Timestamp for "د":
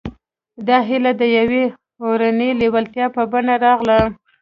1.21-1.23